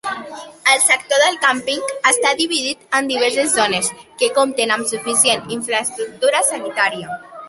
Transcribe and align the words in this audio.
El 0.75 0.79
sector 0.83 1.19
del 1.23 1.35
càmping 1.41 1.83
està 2.11 2.31
dividit 2.39 2.97
en 2.99 3.09
diverses 3.11 3.53
zones 3.57 3.89
que 4.23 4.31
compten 4.39 4.73
amb 4.77 4.89
suficient 4.93 5.45
infraestructura 5.59 6.43
sanitària. 6.49 7.19